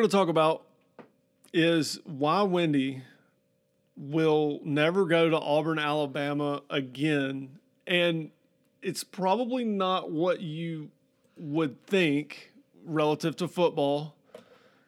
going 0.00 0.10
to 0.10 0.16
talk 0.16 0.28
about 0.28 0.62
is 1.52 2.00
why 2.04 2.42
Wendy 2.42 3.02
will 3.96 4.60
never 4.64 5.04
go 5.04 5.28
to 5.28 5.38
Auburn, 5.38 5.78
Alabama 5.78 6.62
again. 6.70 7.58
And 7.86 8.30
it's 8.80 9.04
probably 9.04 9.62
not 9.64 10.10
what 10.10 10.40
you 10.40 10.90
would 11.36 11.84
think 11.86 12.52
relative 12.86 13.36
to 13.36 13.48
football 13.48 14.14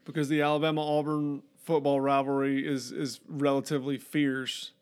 because 0.07 0.31
the 0.31 0.41
Alabama 0.41 0.81
Auburn 0.81 1.43
football 1.63 2.01
rivalry 2.01 2.67
is 2.67 2.91
is 2.91 3.21
relatively 3.29 3.99
fierce. 3.99 4.73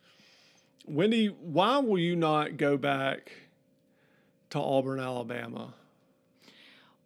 Wendy, 0.87 1.27
why 1.27 1.79
will 1.79 1.99
you 1.99 2.15
not 2.15 2.57
go 2.57 2.77
back 2.77 3.33
to 4.51 4.61
Auburn, 4.61 5.01
Alabama? 5.01 5.75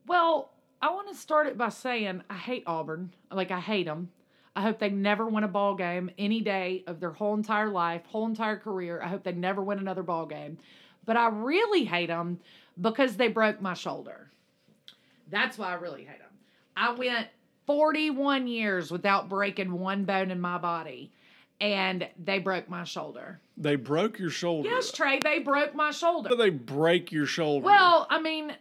Well, 0.06 0.50
I 0.84 0.90
want 0.90 1.08
to 1.08 1.14
start 1.14 1.46
it 1.46 1.56
by 1.56 1.70
saying 1.70 2.22
I 2.28 2.34
hate 2.34 2.64
Auburn. 2.66 3.14
Like 3.32 3.50
I 3.50 3.58
hate 3.58 3.86
them. 3.86 4.10
I 4.54 4.60
hope 4.60 4.78
they 4.78 4.90
never 4.90 5.26
win 5.26 5.42
a 5.42 5.48
ball 5.48 5.76
game 5.76 6.10
any 6.18 6.42
day 6.42 6.84
of 6.86 7.00
their 7.00 7.10
whole 7.10 7.32
entire 7.32 7.70
life, 7.70 8.02
whole 8.04 8.26
entire 8.26 8.58
career. 8.58 9.00
I 9.02 9.08
hope 9.08 9.24
they 9.24 9.32
never 9.32 9.62
win 9.62 9.78
another 9.78 10.02
ball 10.02 10.26
game. 10.26 10.58
But 11.06 11.16
I 11.16 11.28
really 11.28 11.86
hate 11.86 12.08
them 12.08 12.38
because 12.78 13.16
they 13.16 13.28
broke 13.28 13.62
my 13.62 13.72
shoulder. 13.72 14.30
That's 15.30 15.56
why 15.56 15.70
I 15.70 15.74
really 15.76 16.04
hate 16.04 16.18
them. 16.18 16.28
I 16.76 16.92
went 16.92 17.28
41 17.66 18.46
years 18.46 18.90
without 18.90 19.30
breaking 19.30 19.72
one 19.72 20.04
bone 20.04 20.30
in 20.30 20.38
my 20.38 20.58
body, 20.58 21.12
and 21.62 22.06
they 22.22 22.40
broke 22.40 22.68
my 22.68 22.84
shoulder. 22.84 23.40
They 23.56 23.76
broke 23.76 24.18
your 24.18 24.28
shoulder. 24.28 24.68
Yes, 24.68 24.92
Trey, 24.92 25.18
they 25.18 25.38
broke 25.38 25.74
my 25.74 25.92
shoulder. 25.92 26.28
Do 26.28 26.36
they 26.36 26.50
break 26.50 27.10
your 27.10 27.26
shoulder? 27.26 27.64
Well, 27.64 28.06
I 28.10 28.20
mean, 28.20 28.52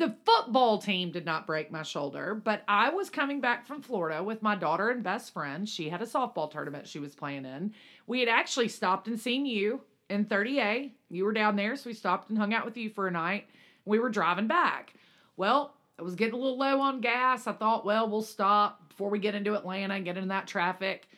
the 0.00 0.16
football 0.24 0.78
team 0.78 1.12
did 1.12 1.26
not 1.26 1.46
break 1.46 1.70
my 1.70 1.82
shoulder, 1.82 2.34
but 2.34 2.62
I 2.66 2.88
was 2.88 3.10
coming 3.10 3.42
back 3.42 3.66
from 3.66 3.82
Florida 3.82 4.22
with 4.22 4.42
my 4.42 4.56
daughter 4.56 4.88
and 4.88 5.02
best 5.02 5.32
friend. 5.34 5.68
She 5.68 5.90
had 5.90 6.00
a 6.00 6.06
softball 6.06 6.50
tournament 6.50 6.88
she 6.88 6.98
was 6.98 7.14
playing 7.14 7.44
in. 7.44 7.74
We 8.06 8.20
had 8.20 8.28
actually 8.30 8.68
stopped 8.68 9.08
and 9.08 9.20
seen 9.20 9.44
you 9.44 9.82
in 10.08 10.24
30A. 10.24 10.92
You 11.10 11.24
were 11.26 11.34
down 11.34 11.54
there, 11.54 11.76
so 11.76 11.90
we 11.90 11.94
stopped 11.94 12.30
and 12.30 12.38
hung 12.38 12.54
out 12.54 12.64
with 12.64 12.78
you 12.78 12.88
for 12.88 13.08
a 13.08 13.10
night. 13.10 13.48
We 13.84 13.98
were 13.98 14.08
driving 14.08 14.46
back. 14.46 14.94
Well, 15.36 15.74
I 15.98 16.02
was 16.02 16.14
getting 16.14 16.32
a 16.32 16.38
little 16.38 16.58
low 16.58 16.80
on 16.80 17.02
gas. 17.02 17.46
I 17.46 17.52
thought, 17.52 17.84
well, 17.84 18.08
we'll 18.08 18.22
stop 18.22 18.88
before 18.88 19.10
we 19.10 19.18
get 19.18 19.34
into 19.34 19.54
Atlanta 19.54 19.94
and 19.94 20.04
get 20.06 20.16
in 20.16 20.28
that 20.28 20.46
traffic. 20.46 21.08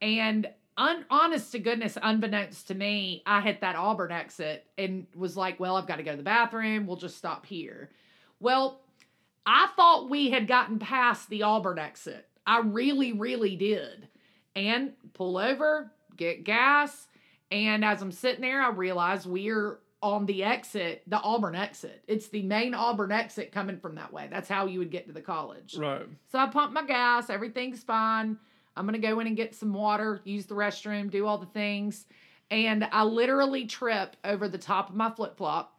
And 0.00 0.48
un- 0.76 1.04
honest 1.10 1.52
to 1.52 1.60
goodness, 1.60 1.96
unbeknownst 2.02 2.66
to 2.68 2.74
me, 2.74 3.22
I 3.24 3.40
hit 3.40 3.60
that 3.60 3.76
Auburn 3.76 4.10
exit 4.10 4.66
and 4.76 5.06
was 5.14 5.36
like, 5.36 5.60
well, 5.60 5.76
I've 5.76 5.86
got 5.86 5.96
to 5.96 6.02
go 6.02 6.10
to 6.10 6.16
the 6.16 6.24
bathroom. 6.24 6.88
We'll 6.88 6.96
just 6.96 7.16
stop 7.16 7.46
here. 7.46 7.90
Well, 8.42 8.80
I 9.46 9.68
thought 9.76 10.10
we 10.10 10.30
had 10.30 10.48
gotten 10.48 10.78
past 10.78 11.30
the 11.30 11.44
Auburn 11.44 11.78
exit. 11.78 12.26
I 12.44 12.58
really, 12.60 13.12
really 13.12 13.54
did. 13.54 14.08
And 14.56 14.92
pull 15.14 15.38
over, 15.38 15.92
get 16.16 16.44
gas. 16.44 17.06
And 17.50 17.84
as 17.84 18.02
I'm 18.02 18.12
sitting 18.12 18.40
there, 18.40 18.60
I 18.60 18.70
realize 18.70 19.26
we're 19.26 19.78
on 20.02 20.26
the 20.26 20.42
exit, 20.42 21.02
the 21.06 21.20
Auburn 21.20 21.54
exit. 21.54 22.02
It's 22.08 22.28
the 22.28 22.42
main 22.42 22.74
Auburn 22.74 23.12
exit 23.12 23.52
coming 23.52 23.78
from 23.78 23.94
that 23.94 24.12
way. 24.12 24.26
That's 24.28 24.48
how 24.48 24.66
you 24.66 24.80
would 24.80 24.90
get 24.90 25.06
to 25.06 25.12
the 25.12 25.20
college. 25.20 25.76
right. 25.78 26.06
So 26.30 26.38
I 26.38 26.48
pump 26.48 26.72
my 26.72 26.84
gas, 26.84 27.30
everything's 27.30 27.84
fine. 27.84 28.36
I'm 28.76 28.86
gonna 28.86 28.98
go 28.98 29.20
in 29.20 29.28
and 29.28 29.36
get 29.36 29.54
some 29.54 29.72
water, 29.72 30.20
use 30.24 30.46
the 30.46 30.56
restroom, 30.56 31.10
do 31.10 31.26
all 31.26 31.38
the 31.38 31.46
things. 31.46 32.06
And 32.50 32.84
I 32.90 33.04
literally 33.04 33.66
trip 33.66 34.16
over 34.24 34.48
the 34.48 34.58
top 34.58 34.90
of 34.90 34.96
my 34.96 35.10
flip 35.10 35.36
flop 35.36 35.71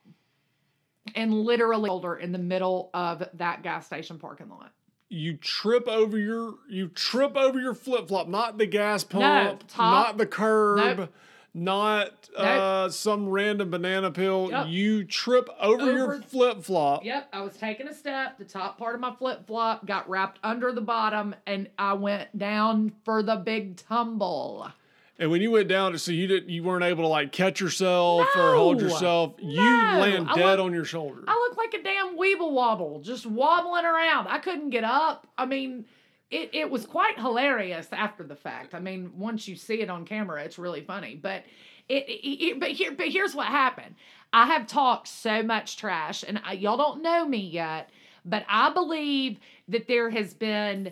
and 1.16 1.34
literally 1.34 1.88
shoulder 1.88 2.16
in 2.16 2.32
the 2.32 2.38
middle 2.38 2.90
of 2.94 3.24
that 3.34 3.64
gas 3.64 3.86
station 3.86 4.18
parking 4.20 4.50
lot. 4.50 4.72
You 5.10 5.38
trip 5.38 5.88
over 5.88 6.18
your 6.18 6.56
you 6.70 6.88
trip 6.88 7.36
over 7.38 7.60
your 7.60 7.76
flip 7.76 8.08
flop, 8.08 8.28
not 8.28 8.58
the 8.58 8.66
gas 8.66 9.04
pump, 9.04 9.64
top. 9.68 9.78
not 9.78 10.18
the 10.18 10.26
curb, 10.26 10.98
Nope. 10.98 11.14
not 11.54 12.30
uh, 12.36 12.90
some 12.90 13.30
random 13.30 13.70
banana 13.70 14.10
peel. 14.10 14.50
Yep. 14.50 14.68
You 14.70 15.04
trip 15.04 15.50
over, 15.60 15.92
your 15.92 16.22
flip 16.24 16.64
flop. 16.64 17.06
Yep, 17.06 17.30
I 17.32 17.42
was 17.42 17.56
taking 17.58 17.88
a 17.88 17.94
step. 17.94 18.40
The 18.40 18.46
top 18.46 18.80
part 18.80 18.96
of 18.96 19.02
my 19.02 19.14
flip 19.14 19.46
flop 19.46 19.86
got 19.86 20.10
wrapped 20.10 20.40
under 20.44 20.72
the 20.72 20.82
bottom, 20.82 21.36
and 21.46 21.70
I 21.78 21.94
went 21.94 22.36
down 22.36 22.94
for 23.06 23.22
the 23.22 23.36
big 23.36 23.78
tumble. 23.78 24.72
And 25.20 25.30
when 25.30 25.42
you 25.42 25.52
went 25.52 25.68
down, 25.68 25.96
so 26.00 26.12
you 26.12 26.26
didn't, 26.28 26.50
you 26.50 26.64
weren't 26.64 26.84
able 26.84 27.04
to 27.04 27.08
like 27.08 27.32
catch 27.32 27.60
yourself 27.62 28.28
or 28.36 28.56
hold 28.56 28.82
yourself. 28.82 29.36
You 29.40 29.62
No. 29.62 30.00
land 30.00 30.28
dead 30.36 30.58
look- 30.58 30.66
on 30.66 30.74
your 30.74 30.86
shoulder. 30.86 31.24
I 31.28 31.34
look 31.48 31.58
like 31.58 31.74
a 31.76 31.84
damn 31.84 32.18
weeble 32.18 32.52
wobble, 32.52 33.00
just 33.02 33.26
wobbling 33.26 33.86
around. 33.86 34.28
I 34.28 34.40
couldn't 34.40 34.72
get 34.72 34.84
up. 34.84 35.28
I 35.38 35.46
mean, 35.46 35.86
it, 36.32 36.50
it 36.54 36.70
was 36.72 36.88
quite 36.88 37.20
hilarious 37.20 37.88
after 37.92 38.24
the 38.24 38.36
fact. 38.36 38.74
I 38.74 38.80
mean, 38.80 39.12
once 39.16 39.48
you 39.48 39.56
see 39.56 39.82
it 39.82 39.90
on 39.90 40.04
camera, 40.04 40.42
it's 40.44 40.58
really 40.58 40.82
funny. 40.82 41.14
But 41.16 41.44
it, 41.88 42.06
it, 42.10 42.44
it- 42.44 42.60
but 42.60 42.70
here 42.72 42.92
but 42.94 43.08
here's 43.10 43.36
what 43.36 43.48
happened. 43.48 43.96
I 44.36 44.48
have 44.48 44.66
talked 44.66 45.08
so 45.08 45.44
much 45.44 45.78
trash, 45.78 46.24
and 46.28 46.42
I, 46.44 46.54
y'all 46.54 46.76
don't 46.78 47.04
know 47.04 47.24
me 47.28 47.38
yet, 47.38 47.92
but 48.26 48.44
I 48.50 48.72
believe 48.74 49.38
that 49.68 49.88
there 49.88 50.10
has 50.10 50.34
been 50.34 50.92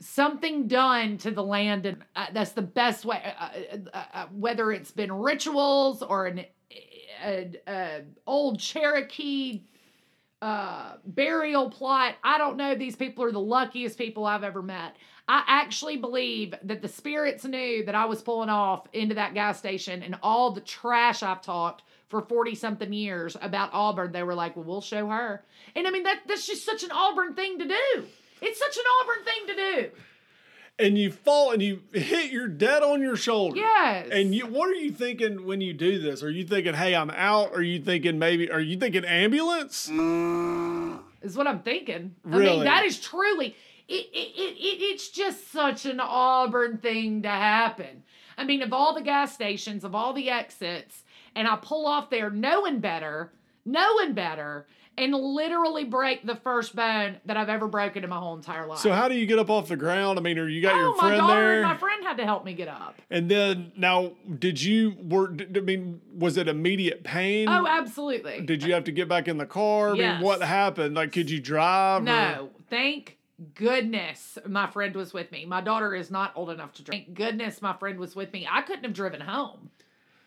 something 0.00 0.68
done 0.68 1.18
to 1.18 1.30
the 1.30 1.42
land, 1.42 1.86
and 1.86 2.04
uh, 2.14 2.26
that's 2.32 2.52
the 2.52 2.62
best 2.62 3.04
way. 3.04 3.22
Uh, 3.38 3.48
uh, 3.92 4.04
uh, 4.14 4.26
whether 4.32 4.72
it's 4.72 4.90
been 4.90 5.12
rituals 5.12 6.02
or 6.02 6.26
an 6.26 6.44
uh, 7.24 7.70
uh, 7.70 8.00
old 8.26 8.60
Cherokee 8.60 9.62
uh, 10.40 10.94
burial 11.04 11.70
plot. 11.70 12.14
I 12.22 12.38
don't 12.38 12.56
know. 12.56 12.74
These 12.74 12.96
people 12.96 13.24
are 13.24 13.32
the 13.32 13.40
luckiest 13.40 13.98
people 13.98 14.24
I've 14.24 14.44
ever 14.44 14.62
met. 14.62 14.94
I 15.26 15.42
actually 15.46 15.96
believe 15.96 16.54
that 16.62 16.80
the 16.80 16.88
spirits 16.88 17.44
knew 17.44 17.84
that 17.84 17.94
I 17.94 18.06
was 18.06 18.22
pulling 18.22 18.48
off 18.48 18.86
into 18.92 19.14
that 19.16 19.34
gas 19.34 19.58
station 19.58 20.02
and 20.02 20.16
all 20.22 20.52
the 20.52 20.60
trash 20.60 21.22
I've 21.22 21.42
talked 21.42 21.82
for 22.08 22.22
40 22.22 22.54
something 22.54 22.92
years 22.92 23.36
about 23.42 23.70
Auburn. 23.72 24.12
They 24.12 24.22
were 24.22 24.34
like, 24.34 24.56
well, 24.56 24.64
we'll 24.64 24.80
show 24.80 25.08
her. 25.08 25.44
And 25.74 25.86
I 25.86 25.90
mean, 25.90 26.04
that 26.04 26.20
that's 26.26 26.46
just 26.46 26.64
such 26.64 26.82
an 26.82 26.92
Auburn 26.92 27.34
thing 27.34 27.58
to 27.58 27.66
do. 27.66 28.06
It's 28.40 28.58
such 28.58 28.76
an 28.76 28.84
Auburn 29.02 29.24
thing 29.24 29.46
to 29.46 29.54
do. 29.54 29.90
and 30.80 30.96
you 30.98 31.10
fall 31.10 31.50
and 31.50 31.60
you 31.62 31.82
hit 31.92 32.30
your 32.30 32.46
dead 32.48 32.82
on 32.82 33.00
your 33.02 33.16
shoulder. 33.16 33.56
Yes. 33.56 34.08
And 34.12 34.34
you, 34.34 34.46
what 34.46 34.68
are 34.70 34.74
you 34.74 34.92
thinking 34.92 35.44
when 35.44 35.60
you 35.60 35.72
do 35.74 35.98
this? 36.00 36.22
Are 36.22 36.30
you 36.30 36.44
thinking, 36.44 36.74
"Hey, 36.74 36.94
I'm 36.94 37.10
out"? 37.10 37.52
Are 37.54 37.62
you 37.62 37.80
thinking 37.80 38.18
maybe? 38.18 38.50
Are 38.50 38.60
you 38.60 38.76
thinking 38.78 39.04
ambulance? 39.04 39.88
is 39.88 41.36
what 41.36 41.46
I'm 41.48 41.60
thinking. 41.60 42.14
I 42.24 42.28
Really? 42.36 42.56
mean, 42.56 42.64
that 42.64 42.84
is 42.84 43.00
truly 43.00 43.56
it, 43.88 44.06
it, 44.12 44.18
it, 44.36 44.56
it 44.56 44.82
it's 44.82 45.08
just 45.08 45.50
such 45.50 45.84
an 45.86 45.98
Auburn 46.00 46.78
thing 46.78 47.22
to 47.22 47.28
happen. 47.28 48.04
I 48.36 48.44
mean, 48.44 48.62
of 48.62 48.72
all 48.72 48.94
the 48.94 49.00
gas 49.02 49.32
stations, 49.34 49.82
of 49.82 49.94
all 49.96 50.12
the 50.12 50.30
exits, 50.30 51.02
and 51.34 51.48
I 51.48 51.56
pull 51.56 51.86
off 51.86 52.08
there 52.10 52.30
knowing 52.30 52.78
better, 52.78 53.32
knowing 53.68 54.14
better, 54.14 54.66
and 54.96 55.14
literally 55.14 55.84
break 55.84 56.26
the 56.26 56.34
first 56.34 56.74
bone 56.74 57.18
that 57.24 57.36
I've 57.36 57.48
ever 57.48 57.68
broken 57.68 58.02
in 58.02 58.10
my 58.10 58.18
whole 58.18 58.34
entire 58.34 58.66
life. 58.66 58.80
So 58.80 58.92
how 58.92 59.06
do 59.08 59.14
you 59.14 59.26
get 59.26 59.38
up 59.38 59.48
off 59.48 59.68
the 59.68 59.76
ground? 59.76 60.18
I 60.18 60.22
mean, 60.22 60.38
are 60.38 60.48
you 60.48 60.60
got 60.60 60.74
oh, 60.74 60.78
your 60.78 60.96
friend 60.96 61.28
there? 61.28 61.62
my 61.62 61.76
friend 61.76 62.02
had 62.04 62.16
to 62.16 62.24
help 62.24 62.44
me 62.44 62.52
get 62.52 62.66
up. 62.68 63.00
And 63.10 63.30
then 63.30 63.70
now, 63.76 64.12
did 64.38 64.60
you 64.60 64.96
were? 65.00 65.32
I 65.54 65.60
mean, 65.60 66.00
was 66.16 66.36
it 66.36 66.48
immediate 66.48 67.04
pain? 67.04 67.48
Oh, 67.48 67.66
absolutely. 67.66 68.40
Did 68.40 68.62
you 68.64 68.74
have 68.74 68.84
to 68.84 68.92
get 68.92 69.08
back 69.08 69.28
in 69.28 69.38
the 69.38 69.46
car? 69.46 69.92
I 69.92 69.94
Yes. 69.94 70.18
mean, 70.18 70.26
what 70.26 70.42
happened? 70.42 70.96
Like, 70.96 71.12
could 71.12 71.30
you 71.30 71.40
drive? 71.40 72.02
or- 72.02 72.04
No, 72.04 72.50
thank 72.68 73.18
goodness 73.54 74.38
my 74.46 74.66
friend 74.68 74.94
was 74.96 75.12
with 75.12 75.30
me. 75.30 75.44
My 75.46 75.60
daughter 75.60 75.94
is 75.94 76.10
not 76.10 76.32
old 76.34 76.50
enough 76.50 76.72
to 76.74 76.82
drive. 76.82 77.04
Thank 77.04 77.14
goodness 77.14 77.62
my 77.62 77.72
friend 77.74 77.98
was 78.00 78.16
with 78.16 78.32
me. 78.32 78.48
I 78.50 78.62
couldn't 78.62 78.84
have 78.84 78.94
driven 78.94 79.20
home. 79.20 79.70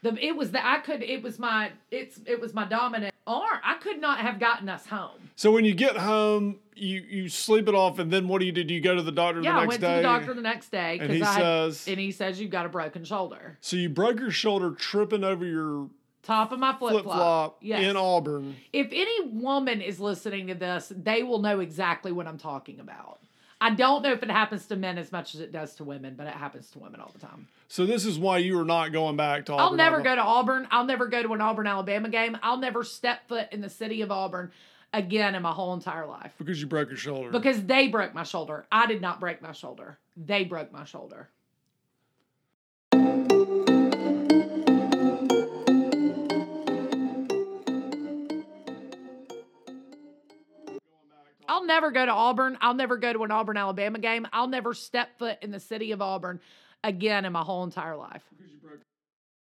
The 0.03 0.15
it 0.25 0.35
was 0.35 0.51
the 0.51 0.65
I 0.65 0.79
could 0.79 1.03
it 1.03 1.21
was 1.21 1.37
my 1.37 1.71
it's 1.91 2.19
it 2.25 2.39
was 2.39 2.53
my 2.53 2.65
dominant 2.65 3.13
arm. 3.31 3.59
I 3.63 3.75
could 3.75 3.99
not 4.01 4.19
have 4.19 4.39
gotten 4.39 4.69
us 4.69 4.85
home. 4.85 5.17
So 5.35 5.51
when 5.51 5.65
you 5.65 5.73
get 5.73 5.97
home, 5.97 6.59
you 6.75 7.01
you 7.01 7.29
sleep 7.29 7.67
it 7.67 7.75
off, 7.75 7.99
and 7.99 8.11
then 8.11 8.27
what 8.27 8.39
do 8.39 8.45
you 8.45 8.51
do? 8.51 8.63
Do 8.63 8.73
you 8.73 8.81
go 8.81 8.95
to 8.95 9.01
the 9.01 9.11
doctor 9.11 9.41
Yeah, 9.41 9.53
the 9.55 9.59
I 9.61 9.65
went 9.65 9.81
day? 9.81 9.89
to 9.89 9.95
the 9.97 10.01
doctor 10.03 10.33
the 10.33 10.41
next 10.41 10.69
day 10.71 10.97
And 10.99 11.11
he 11.11 11.21
I 11.21 11.37
says- 11.37 11.87
and 11.87 11.99
he 11.99 12.11
says 12.11 12.39
you've 12.41 12.51
got 12.51 12.65
a 12.65 12.69
broken 12.69 13.03
shoulder. 13.03 13.57
So 13.61 13.75
you 13.77 13.89
broke 13.89 14.19
your 14.19 14.31
shoulder 14.31 14.71
tripping 14.71 15.23
over 15.23 15.45
your 15.45 15.89
Top 16.23 16.51
of 16.51 16.59
my 16.59 16.73
flip 16.77 17.03
flop 17.03 17.57
Yes. 17.61 17.83
in 17.83 17.97
Auburn. 17.97 18.55
if 18.71 18.87
any 18.91 19.27
woman 19.29 19.81
is 19.81 19.99
listening 19.99 20.47
to 20.47 20.53
this, 20.53 20.91
they 20.95 21.23
will 21.23 21.39
know 21.39 21.59
exactly 21.61 22.11
what 22.11 22.27
I'm 22.27 22.37
talking 22.37 22.79
about. 22.79 23.19
I 23.61 23.69
don't 23.69 24.01
know 24.01 24.11
if 24.11 24.23
it 24.23 24.31
happens 24.31 24.65
to 24.67 24.75
men 24.75 24.97
as 24.97 25.11
much 25.11 25.35
as 25.35 25.39
it 25.39 25.51
does 25.51 25.75
to 25.75 25.83
women, 25.83 26.15
but 26.17 26.25
it 26.25 26.33
happens 26.33 26.71
to 26.71 26.79
women 26.79 26.99
all 26.99 27.11
the 27.13 27.25
time. 27.25 27.47
So 27.67 27.85
this 27.85 28.05
is 28.05 28.17
why 28.17 28.39
you 28.39 28.59
are 28.59 28.65
not 28.65 28.91
going 28.91 29.15
back 29.15 29.45
to 29.45 29.53
Auburn. 29.53 29.65
I'll 29.65 29.75
never 29.75 29.95
Alabama. 29.97 30.15
go 30.15 30.21
to 30.21 30.27
Auburn. 30.27 30.67
I'll 30.71 30.85
never 30.85 31.05
go 31.07 31.21
to 31.21 31.33
an 31.33 31.41
Auburn, 31.41 31.67
Alabama 31.67 32.09
game. 32.09 32.37
I'll 32.41 32.57
never 32.57 32.83
step 32.83 33.27
foot 33.27 33.47
in 33.51 33.61
the 33.61 33.69
city 33.69 34.01
of 34.01 34.11
Auburn 34.11 34.51
again 34.93 35.35
in 35.35 35.43
my 35.43 35.51
whole 35.51 35.73
entire 35.75 36.07
life 36.07 36.33
because 36.39 36.59
you 36.59 36.67
broke 36.67 36.89
your 36.89 36.97
shoulder. 36.97 37.29
because 37.29 37.63
they 37.63 37.87
broke 37.87 38.13
my 38.15 38.23
shoulder. 38.23 38.65
I 38.71 38.87
did 38.87 38.99
not 38.99 39.19
break 39.19 39.41
my 39.41 39.51
shoulder. 39.51 39.99
They 40.17 40.43
broke 40.43 40.71
my 40.73 40.83
shoulder. 40.83 41.29
I'll 51.51 51.65
never 51.65 51.91
go 51.91 52.05
to 52.05 52.11
Auburn. 52.13 52.57
I'll 52.61 52.73
never 52.73 52.95
go 52.95 53.11
to 53.11 53.23
an 53.25 53.31
Auburn 53.31 53.57
Alabama 53.57 53.99
game. 53.99 54.25
I'll 54.31 54.47
never 54.47 54.73
step 54.73 55.19
foot 55.19 55.37
in 55.41 55.51
the 55.51 55.59
city 55.59 55.91
of 55.91 56.01
Auburn 56.01 56.39
again 56.81 57.25
in 57.25 57.33
my 57.33 57.41
whole 57.41 57.65
entire 57.65 57.97
life. 57.97 58.23